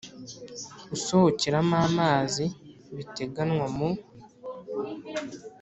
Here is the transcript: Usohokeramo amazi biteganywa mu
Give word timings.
Usohokeramo 0.95 1.75
amazi 1.87 2.45
biteganywa 2.95 3.67
mu 3.75 3.89